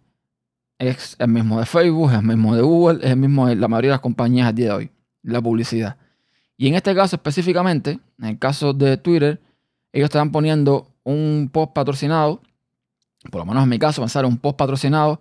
es 0.79 1.17
el 1.19 1.29
mismo 1.29 1.59
de 1.59 1.65
Facebook, 1.65 2.11
es 2.11 2.19
el 2.19 2.27
mismo 2.27 2.55
de 2.55 2.61
Google, 2.61 2.99
es 3.03 3.13
el 3.13 3.17
mismo 3.17 3.47
de 3.47 3.57
la 3.57 3.67
mayoría 3.67 3.93
de 3.93 3.95
las 3.95 4.01
compañías 4.01 4.47
al 4.47 4.55
día 4.55 4.67
de 4.67 4.73
hoy 4.73 4.91
la 5.23 5.41
publicidad. 5.41 5.97
Y 6.57 6.69
en 6.69 6.75
este 6.75 6.95
caso 6.95 7.17
específicamente, 7.17 8.01
en 8.19 8.25
el 8.27 8.39
caso 8.39 8.73
de 8.73 8.97
Twitter, 8.97 9.41
ellos 9.93 10.07
estaban 10.07 10.31
poniendo 10.31 10.89
un 11.05 11.49
post 11.53 11.73
patrocinado, 11.73 12.43
por 13.31 13.41
lo 13.41 13.47
menos 13.47 13.63
en 13.63 13.69
mi 13.69 13.79
caso, 13.79 14.05
me 14.05 14.27
un 14.27 14.39
post 14.39 14.59
patrocinado 14.59 15.21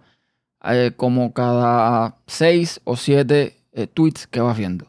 eh, 0.63 0.91
como 0.96 1.34
cada 1.34 2.18
seis 2.27 2.82
o 2.84 2.96
siete 2.96 3.58
eh, 3.72 3.88
tweets 3.88 4.27
que 4.27 4.41
vas 4.41 4.58
viendo. 4.58 4.88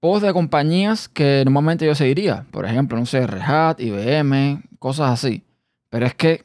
Posts 0.00 0.28
de 0.28 0.32
compañías 0.32 1.08
que 1.08 1.42
normalmente 1.44 1.84
yo 1.84 1.94
seguiría, 1.94 2.46
por 2.50 2.64
ejemplo, 2.64 2.98
no 2.98 3.04
sé, 3.04 3.26
Red 3.26 3.42
Hat, 3.42 3.80
IBM, 3.80 4.62
cosas 4.78 5.10
así. 5.10 5.44
Pero 5.90 6.06
es 6.06 6.14
que 6.14 6.44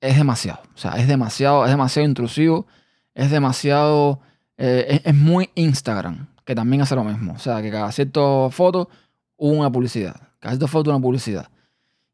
es 0.00 0.16
demasiado, 0.16 0.62
o 0.74 0.78
sea, 0.78 0.92
es 0.92 1.06
demasiado, 1.06 1.64
es 1.64 1.70
demasiado 1.70 2.08
intrusivo, 2.08 2.66
es 3.14 3.30
demasiado, 3.30 4.20
eh, 4.56 5.00
es 5.04 5.14
muy 5.14 5.50
Instagram 5.54 6.28
que 6.48 6.54
también 6.54 6.80
hace 6.80 6.94
lo 6.94 7.04
mismo. 7.04 7.34
O 7.34 7.38
sea, 7.38 7.60
que 7.60 7.70
cada 7.70 7.92
cierta 7.92 8.48
foto, 8.48 8.88
una 9.36 9.70
publicidad. 9.70 10.16
Cada 10.38 10.54
cierta 10.54 10.66
foto, 10.66 10.88
una 10.88 10.98
publicidad. 10.98 11.50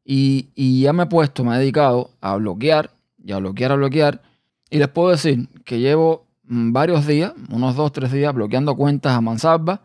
Y, 0.03 0.49
y, 0.55 0.81
ya 0.81 0.91
me 0.91 1.03
he 1.03 1.05
puesto, 1.05 1.45
me 1.45 1.55
he 1.55 1.59
dedicado 1.59 2.09
a 2.19 2.35
bloquear, 2.35 2.89
y 3.23 3.31
a 3.31 3.37
bloquear, 3.37 3.71
a 3.71 3.75
bloquear. 3.75 4.21
Y 4.69 4.79
les 4.79 4.89
puedo 4.89 5.11
decir 5.11 5.47
que 5.63 5.79
llevo 5.79 6.25
mm, 6.43 6.73
varios 6.73 7.07
días, 7.07 7.31
unos 7.49 7.77
dos, 7.77 7.93
tres 7.93 8.11
días, 8.11 8.33
bloqueando 8.33 8.75
cuentas 8.75 9.13
a 9.13 9.21
mansalva. 9.21 9.79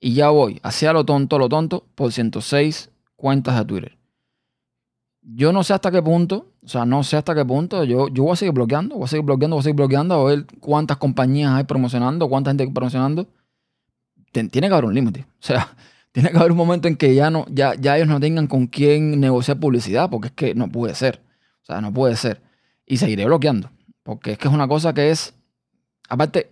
Y 0.00 0.14
ya 0.14 0.30
voy, 0.30 0.60
hacia 0.62 0.94
lo 0.94 1.04
tonto, 1.04 1.38
lo 1.38 1.50
tonto, 1.50 1.84
por 1.94 2.10
106 2.10 2.88
cuentas 3.16 3.58
de 3.58 3.64
Twitter. 3.66 3.98
Yo 5.20 5.52
no 5.52 5.62
sé 5.62 5.74
hasta 5.74 5.90
qué 5.90 6.00
punto, 6.00 6.46
o 6.64 6.68
sea, 6.68 6.86
no 6.86 7.04
sé 7.04 7.18
hasta 7.18 7.34
qué 7.34 7.44
punto, 7.44 7.84
yo, 7.84 8.08
yo 8.08 8.22
voy 8.22 8.32
a 8.32 8.36
seguir 8.36 8.54
bloqueando, 8.54 8.94
voy 8.94 9.04
a 9.04 9.08
seguir 9.08 9.26
bloqueando, 9.26 9.56
voy 9.56 9.60
a 9.60 9.64
seguir 9.64 9.76
bloqueando, 9.76 10.14
a 10.14 10.24
ver 10.24 10.46
cuántas 10.58 10.96
compañías 10.96 11.52
hay 11.52 11.64
promocionando, 11.64 12.30
cuánta 12.30 12.48
gente 12.48 12.62
hay 12.62 12.70
promocionando. 12.70 13.28
Tiene 14.32 14.68
que 14.68 14.72
haber 14.72 14.84
un 14.84 14.94
límite. 14.94 15.26
O 15.40 15.42
sea, 15.42 15.68
tiene 16.12 16.30
que 16.30 16.38
haber 16.38 16.52
un 16.52 16.58
momento 16.58 16.88
en 16.88 16.96
que 16.96 17.14
ya, 17.14 17.30
no, 17.30 17.46
ya, 17.48 17.74
ya 17.74 17.96
ellos 17.96 18.08
no 18.08 18.20
tengan 18.20 18.46
con 18.46 18.66
quién 18.66 19.20
negociar 19.20 19.58
publicidad, 19.58 20.10
porque 20.10 20.28
es 20.28 20.34
que 20.34 20.54
no 20.54 20.70
puede 20.70 20.94
ser. 20.94 21.22
O 21.62 21.64
sea, 21.64 21.80
no 21.80 21.92
puede 21.92 22.16
ser. 22.16 22.42
Y 22.86 22.96
seguiré 22.96 23.24
bloqueando, 23.24 23.70
porque 24.02 24.32
es 24.32 24.38
que 24.38 24.48
es 24.48 24.54
una 24.54 24.66
cosa 24.66 24.92
que 24.92 25.10
es, 25.10 25.34
aparte, 26.08 26.50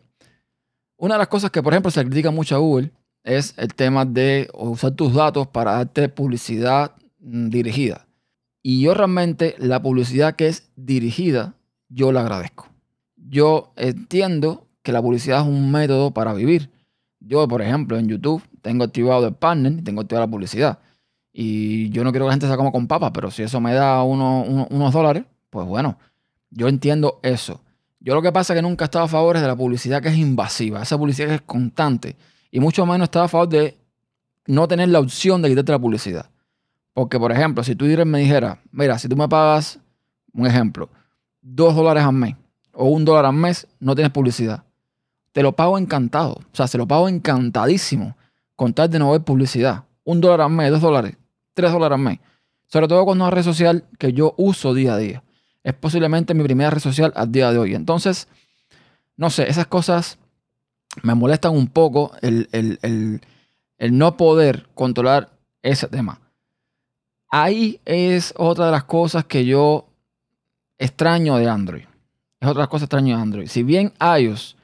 una 0.97 1.15
de 1.15 1.19
las 1.19 1.29
cosas 1.29 1.51
que, 1.51 1.63
por 1.63 1.73
ejemplo, 1.73 1.91
se 1.91 2.05
critica 2.05 2.31
mucho 2.31 2.57
a 2.57 2.59
Google 2.59 2.93
es 3.25 3.55
el 3.57 3.75
tema 3.75 4.05
de 4.05 4.49
usar 4.55 4.93
tus 4.93 5.15
datos 5.15 5.47
para 5.49 5.73
darte 5.73 6.09
publicidad 6.09 6.93
mm, 7.21 7.49
dirigida. 7.49 8.07
Y 8.63 8.81
yo 8.83 8.95
realmente 8.95 9.55
la 9.59 9.81
publicidad 9.81 10.37
que 10.37 10.49
es 10.49 10.71
dirigida, 10.77 11.55
yo 11.89 12.13
la 12.13 12.21
agradezco. 12.21 12.69
Yo 13.17 13.73
entiendo 13.77 14.67
que 14.83 14.93
la 14.93 15.03
publicidad 15.03 15.43
es 15.43 15.47
un 15.47 15.71
método 15.71 16.13
para 16.13 16.33
vivir. 16.35 16.71
Yo, 17.29 17.47
por 17.47 17.61
ejemplo, 17.61 17.99
en 17.99 18.09
YouTube 18.09 18.43
tengo 18.63 18.85
activado 18.85 19.27
el 19.27 19.35
partner 19.35 19.73
y 19.73 19.83
tengo 19.83 20.01
activada 20.01 20.25
la 20.27 20.31
publicidad. 20.31 20.79
Y 21.31 21.91
yo 21.91 22.03
no 22.03 22.11
quiero 22.11 22.25
que 22.25 22.29
la 22.29 22.33
gente 22.33 22.49
se 22.49 22.57
coma 22.57 22.73
con 22.73 22.87
papas, 22.89 23.11
pero 23.13 23.31
si 23.31 23.43
eso 23.43 23.61
me 23.61 23.75
da 23.75 24.03
unos 24.03 24.93
dólares, 24.93 25.25
pues 25.51 25.67
bueno, 25.67 25.99
yo 26.51 26.69
entiendo 26.69 27.21
eso. 27.23 27.61
Yo 28.01 28.15
lo 28.15 28.23
que 28.23 28.33
pasa 28.33 28.55
es 28.55 28.59
que 28.59 28.63
nunca 28.63 28.85
he 28.85 28.87
estado 28.87 29.05
a 29.05 29.09
favor 29.09 29.39
de 29.39 29.47
la 29.47 29.55
publicidad 29.55 30.01
que 30.01 30.09
es 30.09 30.17
invasiva, 30.17 30.81
esa 30.83 30.97
publicidad 30.97 31.29
que 31.29 31.35
es 31.35 31.43
constante. 31.43 32.17
Y 32.51 32.61
mucho 32.61 32.87
menos 32.87 33.05
estaba 33.05 33.27
a 33.27 33.29
favor 33.29 33.51
de 33.51 33.77
no 34.47 34.67
tener 34.67 34.89
la 34.89 35.01
opción 35.01 35.43
de 35.43 35.51
quitarte 35.51 35.73
la 35.73 35.79
publicidad. 35.79 36.31
Porque, 36.95 37.19
por 37.19 37.31
ejemplo, 37.31 37.63
si 37.63 37.77
tú 37.77 37.85
me 38.07 38.21
dijera, 38.21 38.63
mira, 38.73 38.99
si 38.99 39.07
tú 39.07 39.17
me 39.17 39.29
pagas, 39.29 39.79
un 40.33 40.47
ejemplo, 40.47 40.89
dos 41.43 41.75
dólares 41.77 42.05
al 42.05 42.15
mes 42.15 42.37
o 42.73 42.87
un 42.89 43.05
dólar 43.05 43.27
al 43.27 43.35
mes, 43.35 43.69
no 43.81 43.95
tienes 43.95 44.13
publicidad. 44.13 44.65
Te 45.33 45.43
lo 45.43 45.53
pago 45.53 45.79
encantado. 45.79 46.33
O 46.33 46.57
sea, 46.57 46.67
se 46.67 46.79
lo 46.79 46.87
pago 46.87 47.09
encantadísimo 47.09 48.17
con 48.57 48.75
tal 48.75 48.91
de 48.91 48.99
no 48.99 49.13
ver 49.13 49.23
publicidad. 49.23 49.85
Un 50.05 50.21
dólar 50.21 50.41
al 50.41 50.51
mes, 50.51 50.71
dos 50.71 50.81
dólares, 50.81 51.17
tres 51.55 51.71
dólares 51.71 51.97
al 51.97 52.03
mes. 52.03 52.19
Sobre 52.67 52.89
todo 52.89 53.05
con 53.07 53.21
una 53.21 53.31
red 53.31 53.43
social 53.43 53.85
que 53.99 54.13
yo 54.13 54.35
uso 54.37 54.75
día 54.75 54.95
a 54.95 54.99
día. 54.99 55.23
Es 55.63 55.75
posiblemente 55.75 56.35
mi 56.35 56.43
primera 56.43 56.71
red 56.71 56.81
social 56.81 57.13
al 57.15 57.31
día 57.31 57.53
de 57.53 57.59
hoy. 57.59 57.75
Entonces, 57.75 58.29
no 59.17 59.31
sé, 59.31 59.49
esas 59.49 59.67
cosas 59.67 60.19
me 61.03 61.15
molestan 61.15 61.53
un 61.53 61.69
poco 61.69 62.13
el, 62.21 63.21
no 63.79 64.17
poder 64.17 64.69
controlar 64.75 65.31
ese 65.63 65.87
tema. 65.89 66.21
Ahí 67.31 67.81
es 67.85 68.35
otra 68.37 68.67
de 68.67 68.73
las 68.73 68.85
cosas 68.85 69.25
que 69.25 69.45
yo 69.45 69.87
extraño 70.79 71.37
de 71.37 71.49
Android. 71.49 71.85
Es 72.41 72.49
otra 72.49 72.67
cosa 72.67 72.87
extraño 72.87 73.17
de 73.17 73.23
Android. 73.23 73.49
Si 73.49 73.63
bien 73.63 73.93
iOS 74.01 74.57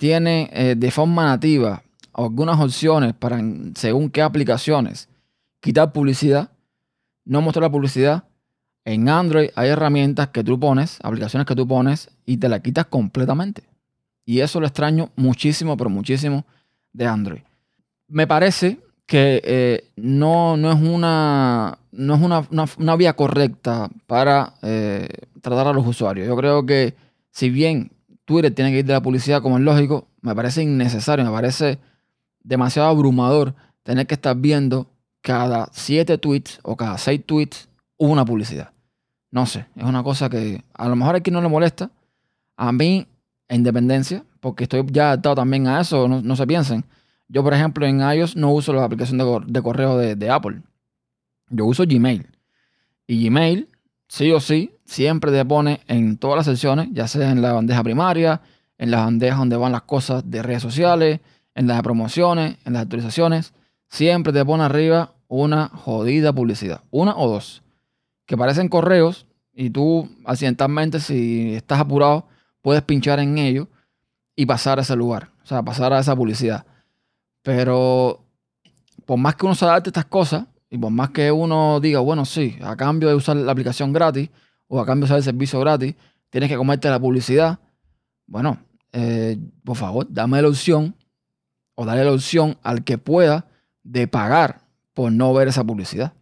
tiene 0.00 0.48
eh, 0.54 0.76
de 0.78 0.90
forma 0.90 1.26
nativa 1.26 1.82
algunas 2.14 2.58
opciones 2.58 3.12
para, 3.12 3.38
según 3.74 4.08
qué 4.08 4.22
aplicaciones, 4.22 5.10
quitar 5.60 5.92
publicidad, 5.92 6.50
no 7.26 7.42
mostrar 7.42 7.64
la 7.64 7.70
publicidad, 7.70 8.24
en 8.86 9.10
Android 9.10 9.50
hay 9.54 9.68
herramientas 9.68 10.28
que 10.28 10.42
tú 10.42 10.58
pones, 10.58 10.98
aplicaciones 11.02 11.46
que 11.46 11.54
tú 11.54 11.68
pones 11.68 12.08
y 12.24 12.38
te 12.38 12.48
la 12.48 12.60
quitas 12.60 12.86
completamente. 12.86 13.64
Y 14.24 14.40
eso 14.40 14.58
lo 14.58 14.66
extraño 14.66 15.10
muchísimo, 15.16 15.76
pero 15.76 15.90
muchísimo 15.90 16.46
de 16.94 17.06
Android. 17.06 17.42
Me 18.08 18.26
parece 18.26 18.80
que 19.04 19.42
eh, 19.44 19.90
no, 19.96 20.56
no, 20.56 20.72
es, 20.72 20.80
una, 20.80 21.78
no 21.92 22.14
es 22.14 22.78
una, 22.78 22.96
vía 22.96 23.12
correcta 23.12 23.90
para 24.06 24.54
eh, 24.62 25.08
tratar 25.42 25.66
a 25.66 25.72
los 25.74 25.86
usuarios. 25.86 26.26
Yo 26.26 26.36
creo 26.36 26.64
que 26.64 26.94
si 27.32 27.50
bien 27.50 27.90
Twitter 28.30 28.54
tiene 28.54 28.70
que 28.70 28.78
ir 28.78 28.84
de 28.84 28.92
la 28.92 29.02
publicidad 29.02 29.42
como 29.42 29.58
es 29.58 29.64
lógico, 29.64 30.06
me 30.20 30.36
parece 30.36 30.62
innecesario, 30.62 31.24
me 31.24 31.32
parece 31.32 31.80
demasiado 32.44 32.88
abrumador 32.88 33.56
tener 33.82 34.06
que 34.06 34.14
estar 34.14 34.36
viendo 34.36 34.86
cada 35.20 35.68
siete 35.72 36.16
tweets 36.16 36.60
o 36.62 36.76
cada 36.76 36.96
seis 36.96 37.20
tweets 37.26 37.68
una 37.96 38.24
publicidad. 38.24 38.70
No 39.32 39.46
sé, 39.46 39.66
es 39.74 39.82
una 39.82 40.04
cosa 40.04 40.30
que 40.30 40.62
a 40.74 40.88
lo 40.88 40.94
mejor 40.94 41.16
a 41.16 41.20
quien 41.20 41.34
no 41.34 41.42
le 41.42 41.48
molesta. 41.48 41.90
A 42.56 42.70
mí 42.70 43.08
independencia, 43.48 44.22
porque 44.38 44.62
estoy 44.62 44.86
ya 44.92 45.08
adaptado 45.08 45.34
también 45.34 45.66
a 45.66 45.80
eso, 45.80 46.06
no, 46.06 46.36
se 46.36 46.46
piensen. 46.46 46.84
Yo, 47.26 47.42
por 47.42 47.52
ejemplo, 47.52 47.84
en 47.84 47.98
iOS 47.98 48.36
no 48.36 48.52
uso 48.52 48.72
la 48.72 48.84
aplicación 48.84 49.18
de, 49.48 49.60
correo 49.60 49.98
de, 49.98 50.30
Apple. 50.30 50.62
Yo 51.48 51.64
uso 51.64 51.82
Gmail. 51.84 52.28
Y 53.08 53.26
Gmail, 53.26 53.68
sí 54.10 54.32
o 54.32 54.40
sí, 54.40 54.72
siempre 54.84 55.30
te 55.30 55.44
pone 55.44 55.80
en 55.86 56.18
todas 56.18 56.38
las 56.38 56.46
secciones, 56.46 56.88
ya 56.90 57.06
sea 57.06 57.30
en 57.30 57.42
la 57.42 57.52
bandeja 57.52 57.84
primaria, 57.84 58.40
en 58.76 58.90
las 58.90 59.04
bandejas 59.04 59.38
donde 59.38 59.56
van 59.56 59.70
las 59.70 59.82
cosas 59.82 60.28
de 60.28 60.42
redes 60.42 60.62
sociales, 60.62 61.20
en 61.54 61.68
las 61.68 61.80
promociones, 61.82 62.56
en 62.64 62.72
las 62.72 62.82
actualizaciones, 62.82 63.54
siempre 63.88 64.32
te 64.32 64.44
pone 64.44 64.64
arriba 64.64 65.12
una 65.28 65.68
jodida 65.68 66.32
publicidad. 66.32 66.82
Una 66.90 67.16
o 67.16 67.28
dos. 67.28 67.62
Que 68.26 68.36
parecen 68.36 68.68
correos 68.68 69.26
y 69.54 69.70
tú 69.70 70.08
accidentalmente, 70.24 70.98
si 70.98 71.54
estás 71.54 71.78
apurado, 71.78 72.26
puedes 72.62 72.82
pinchar 72.82 73.20
en 73.20 73.38
ello 73.38 73.68
y 74.34 74.44
pasar 74.44 74.80
a 74.80 74.82
ese 74.82 74.96
lugar, 74.96 75.30
o 75.44 75.46
sea, 75.46 75.62
pasar 75.62 75.92
a 75.92 76.00
esa 76.00 76.16
publicidad. 76.16 76.66
Pero 77.42 78.24
por 79.06 79.18
más 79.18 79.36
que 79.36 79.46
uno 79.46 79.54
se 79.54 79.64
adapte 79.64 79.90
estas 79.90 80.06
cosas 80.06 80.46
y 80.70 80.78
por 80.78 80.90
más 80.90 81.10
que 81.10 81.32
uno 81.32 81.80
diga, 81.80 82.00
bueno, 82.00 82.24
sí, 82.24 82.56
a 82.62 82.76
cambio 82.76 83.08
de 83.08 83.16
usar 83.16 83.36
la 83.36 83.52
aplicación 83.52 83.92
gratis 83.92 84.30
o 84.68 84.80
a 84.80 84.86
cambio 84.86 85.02
de 85.02 85.06
usar 85.06 85.18
el 85.18 85.24
servicio 85.24 85.58
gratis, 85.60 85.96
tienes 86.30 86.48
que 86.48 86.56
comerte 86.56 86.88
la 86.88 87.00
publicidad. 87.00 87.58
Bueno, 88.26 88.58
eh, 88.92 89.36
por 89.64 89.76
favor, 89.76 90.06
dame 90.08 90.40
la 90.40 90.48
opción 90.48 90.94
o 91.74 91.84
dale 91.84 92.04
la 92.04 92.12
opción 92.12 92.56
al 92.62 92.84
que 92.84 92.98
pueda 92.98 93.48
de 93.82 94.06
pagar 94.06 94.60
por 94.94 95.10
no 95.10 95.34
ver 95.34 95.48
esa 95.48 95.64
publicidad. 95.64 96.12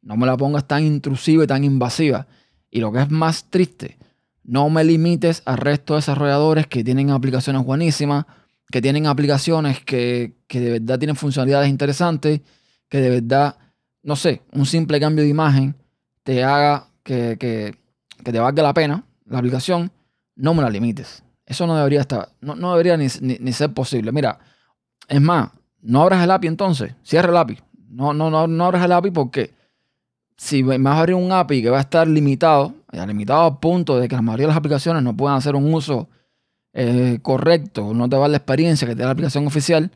No 0.00 0.16
me 0.16 0.26
la 0.26 0.36
pongas 0.36 0.66
tan 0.66 0.84
intrusiva 0.84 1.44
y 1.44 1.46
tan 1.46 1.64
invasiva. 1.64 2.26
Y 2.70 2.80
lo 2.80 2.90
que 2.92 3.00
es 3.00 3.10
más 3.10 3.44
triste, 3.50 3.98
no 4.42 4.70
me 4.70 4.84
limites 4.84 5.42
al 5.44 5.58
resto 5.58 5.94
de 5.94 5.98
desarrolladores 5.98 6.66
que 6.66 6.82
tienen 6.82 7.10
aplicaciones 7.10 7.64
buenísimas, 7.64 8.24
que 8.70 8.80
tienen 8.80 9.06
aplicaciones 9.06 9.80
que, 9.84 10.34
de 10.48 10.70
verdad 10.70 10.98
tienen 10.98 11.16
funcionalidades 11.16 11.68
interesantes, 11.68 12.40
que 12.88 13.00
de 13.00 13.10
verdad, 13.10 13.56
no 14.02 14.16
sé, 14.16 14.42
un 14.52 14.66
simple 14.66 15.00
cambio 15.00 15.24
de 15.24 15.30
imagen 15.30 15.76
te 16.22 16.44
haga 16.44 16.88
que, 17.02 17.76
te 18.22 18.38
valga 18.38 18.62
la 18.62 18.74
pena 18.74 19.04
la 19.26 19.38
aplicación, 19.38 19.90
no 20.36 20.54
me 20.54 20.62
la 20.62 20.70
limites. 20.70 21.24
Eso 21.46 21.66
no 21.66 21.76
debería 21.76 22.00
estar, 22.00 22.28
no, 22.40 22.70
debería 22.72 22.96
ni, 22.96 23.08
ser 23.52 23.72
posible. 23.72 24.12
Mira, 24.12 24.38
es 25.08 25.20
más, 25.20 25.50
no 25.80 26.02
abras 26.02 26.22
el 26.22 26.30
API 26.30 26.48
entonces, 26.48 26.94
cierra 27.02 27.30
el 27.30 27.36
API. 27.36 27.58
No, 27.88 28.12
no, 28.12 28.30
no, 28.30 28.46
no 28.46 28.64
abras 28.64 28.84
el 28.84 28.92
API 28.92 29.10
porque 29.10 29.54
si 30.36 30.62
me 30.62 30.78
vas 30.78 30.96
a 30.96 31.00
abrir 31.00 31.14
un 31.16 31.32
API 31.32 31.62
que 31.62 31.70
va 31.70 31.78
a 31.78 31.82
estar 31.82 32.06
limitado, 32.06 32.74
limitado 33.06 33.44
al 33.44 33.58
punto 33.58 33.98
de 33.98 34.08
que 34.08 34.16
la 34.16 34.22
mayoría 34.22 34.46
de 34.46 34.48
las 34.48 34.56
aplicaciones 34.56 35.02
no 35.02 35.16
puedan 35.16 35.36
hacer 35.36 35.54
un 35.54 35.72
uso 35.72 36.08
eh, 36.72 37.18
correcto, 37.22 37.92
no 37.94 38.08
te 38.08 38.16
va 38.16 38.28
la 38.28 38.38
experiencia 38.38 38.86
que 38.88 38.94
te 38.94 39.00
da 39.00 39.06
la 39.06 39.12
aplicación 39.12 39.46
oficial, 39.46 39.90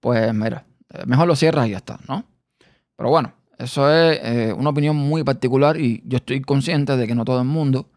pues 0.00 0.32
mira, 0.34 0.64
eh, 0.90 1.02
mejor 1.06 1.26
lo 1.26 1.36
cierras 1.36 1.66
y 1.66 1.70
ya 1.70 1.78
está, 1.78 1.98
¿no? 2.08 2.24
Pero 2.96 3.10
bueno, 3.10 3.32
eso 3.58 3.90
es 3.90 4.20
eh, 4.22 4.52
una 4.52 4.70
opinión 4.70 4.96
muy 4.96 5.24
particular 5.24 5.78
y 5.78 6.02
yo 6.06 6.16
estoy 6.16 6.40
consciente 6.40 6.96
de 6.96 7.06
que 7.06 7.14
no 7.14 7.24
todo 7.24 7.40
el 7.40 7.46
mundo 7.46 7.88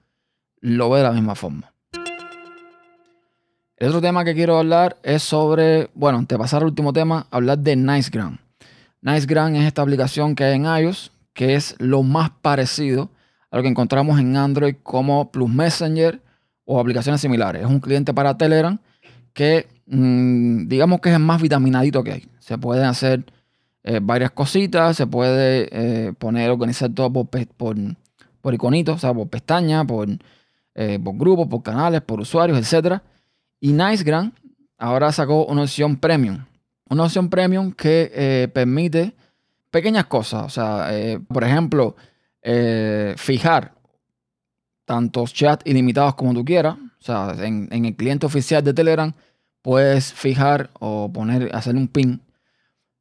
lo 0.59 0.89
ve 0.89 0.99
de 0.99 1.03
la 1.03 1.11
misma 1.11 1.35
forma. 1.35 1.73
El 3.77 3.89
otro 3.89 4.01
tema 4.01 4.25
que 4.25 4.33
quiero 4.33 4.57
hablar 4.57 4.97
es 5.03 5.21
sobre, 5.21 5.91
bueno, 5.93 6.17
antes 6.17 6.35
de 6.35 6.41
pasar 6.41 6.63
al 6.63 6.69
último 6.69 6.93
tema, 6.93 7.27
hablar 7.29 7.59
de 7.59 7.75
NiceGram. 7.75 8.39
NiceGram 9.01 9.55
es 9.55 9.65
esta 9.65 9.83
aplicación 9.83 10.35
que 10.35 10.43
hay 10.43 10.55
en 10.55 10.65
iOS 10.65 11.11
que 11.37 11.53
es 11.53 11.75
lo 11.77 12.01
más 12.01 12.31
parecido 12.41 13.11
a 13.51 13.57
lo 13.57 13.61
que 13.61 13.69
encontramos 13.69 14.19
en 14.19 14.35
Android 14.35 14.75
como 14.81 15.31
Plus 15.31 15.49
Messenger 15.49 16.19
o 16.65 16.79
aplicaciones 16.79 17.21
similares. 17.21 17.61
Es 17.61 17.69
un 17.69 17.79
cliente 17.79 18.11
para 18.11 18.35
Telegram 18.35 18.79
que 19.33 19.67
mm, 19.85 20.67
digamos 20.67 20.99
que 20.99 21.09
es 21.09 21.15
el 21.15 21.21
más 21.21 21.39
vitaminadito 21.39 22.03
que 22.03 22.13
hay. 22.13 22.27
Se 22.39 22.57
pueden 22.57 22.85
hacer 22.85 23.23
eh, 23.87 23.99
varias 24.01 24.31
cositas, 24.31 24.97
se 24.97 25.07
puede 25.07 25.69
eh, 25.71 26.13
poner, 26.13 26.49
organizar 26.51 26.89
todo 26.93 27.11
por, 27.11 27.27
por, 28.41 28.53
iconitos, 28.53 28.95
o 28.95 28.99
sea, 28.99 29.13
por 29.13 29.27
pestañas, 29.29 29.85
por, 29.85 30.07
eh, 30.75 30.99
grupos, 31.01 31.47
por 31.47 31.63
canales, 31.63 32.01
por 32.01 32.19
usuarios, 32.19 32.57
etc. 32.59 33.01
Y 33.59 33.73
NiceGram 33.73 34.31
ahora 34.77 35.11
sacó 35.11 35.45
una 35.45 35.63
opción 35.63 35.97
premium. 35.97 36.45
Una 36.89 37.03
opción 37.03 37.29
premium 37.29 37.71
que 37.71 38.49
permite 38.53 39.13
pequeñas 39.71 40.05
cosas. 40.05 40.43
O 40.45 40.49
sea, 40.49 40.87
eh, 40.91 41.19
por 41.19 41.43
ejemplo, 41.43 41.95
eh, 42.41 43.13
fijar 43.17 43.73
tantos 44.85 45.33
chats 45.33 45.65
ilimitados 45.65 46.15
como 46.15 46.33
tú 46.33 46.45
quieras. 46.45 46.77
O 46.99 47.03
sea, 47.03 47.35
en, 47.39 47.69
el 47.71 47.95
cliente 47.95 48.25
oficial 48.25 48.63
de 48.63 48.73
Telegram 48.73 49.13
puedes 49.61 50.13
fijar 50.13 50.69
o 50.79 51.11
poner, 51.11 51.53
hacer 51.55 51.75
un 51.75 51.87
pin 51.87 52.21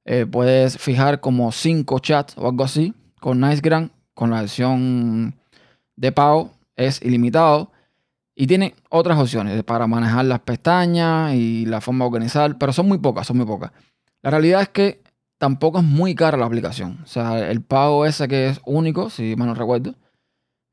Eh, 0.07 0.25
puedes 0.25 0.79
fijar 0.79 1.21
como 1.21 1.53
5 1.53 1.99
chats 1.99 2.39
o 2.39 2.49
algo 2.49 2.65
así 2.65 2.95
con 3.21 3.41
NiceGram. 3.41 3.91
Con 4.15 4.31
la 4.31 4.41
versión 4.41 5.35
de 5.97 6.13
pago 6.13 6.53
es 6.77 7.03
ilimitado. 7.03 7.73
Y 8.35 8.47
tiene 8.47 8.75
otras 8.89 9.19
opciones 9.19 9.63
para 9.65 9.87
manejar 9.87 10.25
las 10.27 10.41
pestañas 10.41 11.35
y 11.35 11.67
la 11.67 11.81
forma 11.81 12.05
de 12.05 12.09
organizar, 12.09 12.57
pero 12.59 12.73
son 12.73 12.89
muy 12.89 12.99
pocas, 12.99 13.27
son 13.27 13.39
muy 13.39 13.47
pocas. 13.47 13.73
La 14.23 14.31
realidad 14.31 14.63
es 14.63 14.69
que 14.69 15.03
tampoco 15.39 15.79
es 15.79 15.85
muy 15.85 16.15
cara 16.15 16.37
la 16.37 16.47
aplicación. 16.47 17.01
O 17.03 17.07
sea, 17.07 17.51
el 17.51 17.63
pago 17.63 18.07
ese 18.07 18.29
que 18.29 18.49
es 18.49 18.61
único, 18.65 19.11
si 19.11 19.37
mal 19.37 19.49
no 19.49 19.55
recuerdo, 19.55 19.95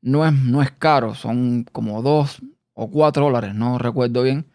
no 0.02 0.26
es, 0.26 0.32
no 0.32 0.62
es 0.62 0.70
caro. 0.72 1.14
Son 1.14 1.64
como 1.72 2.02
2 2.02 2.42
o 2.74 2.90
4 2.90 3.24
dólares, 3.24 3.54
no 3.54 3.78
recuerdo 3.78 4.22
bien. 4.22 4.46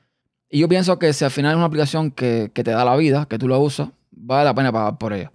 Y 0.49 0.59
yo 0.59 0.67
pienso 0.67 0.97
que 0.99 1.13
si 1.13 1.25
al 1.25 1.31
final 1.31 1.51
es 1.51 1.57
una 1.57 1.65
aplicación 1.65 2.11
que, 2.11 2.51
te 2.53 2.63
da 2.71 2.85
la 2.85 2.95
vida, 2.95 3.27
que 3.27 3.37
tú 3.37 3.47
la 3.47 3.57
usas, 3.57 3.89
vale 4.29 4.45
la 4.45 4.53
pena 4.53 4.71
pagar 4.71 4.97
por 4.97 5.13
ella. 5.13 5.31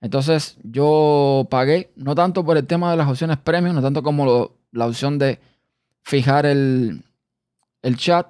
Entonces 0.00 0.56
yo 0.62 1.46
pagué, 1.50 1.92
no 1.96 2.14
tanto 2.14 2.44
por 2.44 2.56
el 2.56 2.66
tema 2.66 2.90
de 2.90 2.96
las 2.96 3.08
opciones 3.08 3.38
premium, 3.38 3.74
no 3.74 3.82
tanto 3.82 4.02
como 4.02 4.52
la 4.72 4.86
opción 4.86 5.18
de 5.18 5.40
fijar 6.02 6.46
el, 6.46 7.02
el, 7.82 7.96
chat, 7.96 8.28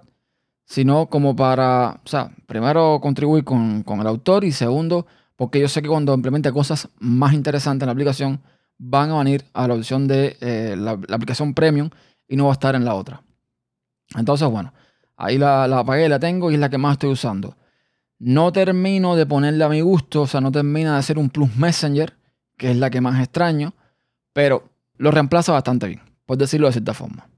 sino 0.65 1.07
como 1.07 1.37
para, 1.37 2.01
o 2.05 2.09
sea, 2.09 2.31
primero 2.47 2.99
contribuir 3.03 3.45
con, 3.45 3.83
con 3.83 4.01
el 4.01 4.07
autor 4.07 4.45
y 4.45 4.53
segundo, 4.53 5.07
porque 5.37 5.61
yo 5.61 5.69
sé 5.69 5.83
que 5.83 5.89
cuando 5.89 6.15
implemente 6.15 6.51
cosas 6.51 6.89
más 6.99 7.35
interesantes 7.35 7.83
en 7.83 7.89
la 7.89 7.93
aplicación, 7.93 8.41
van 8.79 9.11
a 9.11 9.19
venir 9.19 9.45
a 9.53 9.69
la 9.69 9.75
opción 9.75 10.09
de 10.09 10.37
eh, 10.41 10.77
la, 10.79 10.93
aplicación 10.93 11.53
premium 11.53 11.91
y 12.27 12.37
no 12.37 12.45
va 12.45 12.53
a 12.53 12.55
estar 12.55 12.75
en 12.75 12.85
la 12.85 12.95
otra. 12.95 13.23
Entonces, 14.17 14.49
bueno, 14.49 14.73
ahí 15.17 15.37
la, 15.37 15.69
la 15.69 15.81
apagué, 15.81 16.09
la 16.09 16.19
tengo 16.19 16.51
y 16.51 16.55
es 16.55 16.61
la 16.61 16.71
que 16.71 16.79
más 16.79 16.93
estoy 16.93 17.11
usando. 17.11 17.57
No 18.19 18.53
termino 18.53 19.15
de 19.15 19.27
ponerle 19.27 19.65
a 19.65 19.69
mi 19.69 19.81
gusto, 19.83 20.23
o 20.23 20.27
sea, 20.27 20.41
no 20.41 20.51
termina 20.51 20.97
de 20.97 21.03
ser 21.03 21.19
un 21.19 21.29
Plus 21.29 21.55
Messenger, 21.57 22.17
que 22.57 22.71
es 22.71 22.77
la 22.77 22.89
que 22.91 23.01
más 23.01 23.21
extraño, 23.21 23.75
pero 24.33 24.71
lo 24.97 25.11
reemplaza 25.11 25.53
bastante 25.53 25.87
bien, 25.87 26.01
por 26.25 26.39
decirlo 26.39 26.67
de 26.67 26.73
cierta 26.73 26.95
forma. 26.95 27.29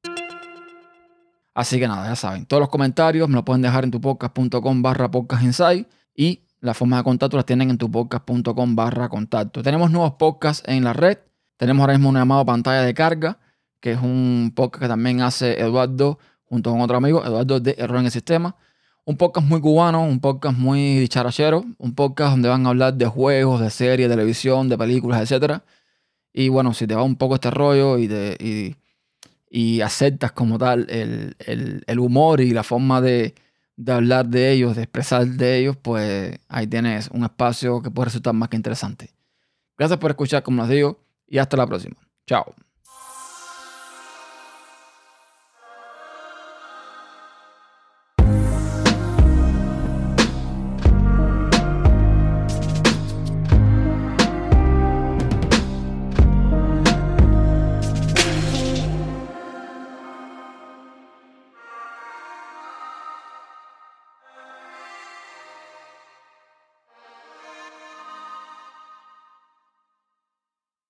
Así 1.54 1.80
que 1.80 1.88
nada, 1.88 2.06
ya 2.08 2.14
saben, 2.14 2.46
todos 2.46 2.60
los 2.60 2.68
comentarios 2.68 3.28
me 3.28 3.34
lo 3.34 3.44
pueden 3.44 3.62
dejar 3.62 3.82
en 3.82 3.90
tu 3.90 4.00
podcast.com 4.00 4.80
barra 4.80 5.10
podcast 5.10 5.60
y 6.14 6.44
las 6.60 6.76
formas 6.76 7.00
de 7.00 7.04
contacto 7.04 7.36
las 7.36 7.46
tienen 7.46 7.70
en 7.70 7.78
tu 7.78 7.90
podcast.com 7.90 8.76
barra 8.76 9.08
contacto. 9.08 9.62
Tenemos 9.62 9.90
nuevos 9.90 10.12
podcasts 10.14 10.62
en 10.68 10.84
la 10.84 10.92
red. 10.92 11.18
Tenemos 11.56 11.80
ahora 11.80 11.94
mismo 11.94 12.10
un 12.10 12.14
llamado 12.14 12.46
pantalla 12.46 12.82
de 12.82 12.94
carga, 12.94 13.38
que 13.80 13.92
es 13.92 14.00
un 14.00 14.52
podcast 14.54 14.82
que 14.82 14.88
también 14.88 15.20
hace 15.20 15.60
Eduardo 15.60 16.18
junto 16.44 16.70
con 16.70 16.80
otro 16.80 16.96
amigo, 16.96 17.24
Eduardo 17.24 17.58
de 17.58 17.74
Error 17.78 17.98
en 17.98 18.06
el 18.06 18.10
Sistema. 18.12 18.56
Un 19.08 19.16
podcast 19.16 19.46
muy 19.46 19.58
cubano, 19.62 20.02
un 20.04 20.20
podcast 20.20 20.58
muy 20.58 20.98
dicharachero, 20.98 21.64
un 21.78 21.94
podcast 21.94 22.32
donde 22.32 22.50
van 22.50 22.66
a 22.66 22.68
hablar 22.68 22.92
de 22.92 23.06
juegos, 23.06 23.58
de 23.58 23.70
series, 23.70 24.06
de 24.06 24.14
televisión, 24.14 24.68
de 24.68 24.76
películas, 24.76 25.32
etc. 25.32 25.62
Y 26.30 26.50
bueno, 26.50 26.74
si 26.74 26.86
te 26.86 26.94
va 26.94 27.02
un 27.02 27.16
poco 27.16 27.36
este 27.36 27.50
rollo 27.50 27.96
y, 27.96 28.76
y, 29.48 29.80
aceptas 29.80 30.32
como 30.32 30.58
tal 30.58 30.86
el 30.90 31.98
humor 31.98 32.42
y 32.42 32.50
la 32.50 32.62
forma 32.62 33.00
de, 33.00 33.34
de 33.76 33.92
hablar 33.92 34.26
de 34.26 34.52
ellos, 34.52 34.76
de 34.76 34.82
expresar 34.82 35.26
de 35.26 35.56
ellos, 35.56 35.78
pues 35.78 36.38
ahí 36.50 36.66
tienes 36.66 37.08
un 37.10 37.24
espacio 37.24 37.80
que 37.80 37.90
puede 37.90 38.06
resultar 38.06 38.34
más 38.34 38.50
que 38.50 38.56
interesante. 38.56 39.14
Gracias 39.78 39.98
por 39.98 40.10
escuchar, 40.10 40.42
como 40.42 40.60
les 40.64 40.70
digo, 40.70 41.00
y 41.26 41.38
hasta 41.38 41.56
la 41.56 41.66
próxima. 41.66 41.96
Chao. 42.26 42.54